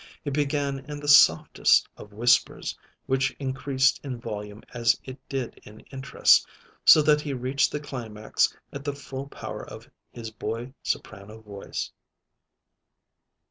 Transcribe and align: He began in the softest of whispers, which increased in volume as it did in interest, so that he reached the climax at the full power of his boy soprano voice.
He 0.23 0.31
began 0.31 0.79
in 0.89 0.99
the 0.99 1.07
softest 1.07 1.87
of 1.95 2.11
whispers, 2.11 2.75
which 3.05 3.35
increased 3.37 4.01
in 4.03 4.19
volume 4.19 4.63
as 4.73 4.99
it 5.05 5.19
did 5.29 5.59
in 5.63 5.81
interest, 5.91 6.47
so 6.83 7.03
that 7.03 7.21
he 7.21 7.33
reached 7.33 7.71
the 7.71 7.79
climax 7.79 8.51
at 8.73 8.83
the 8.83 8.95
full 8.95 9.27
power 9.27 9.63
of 9.63 9.87
his 10.11 10.31
boy 10.31 10.73
soprano 10.81 11.41
voice. 11.41 11.91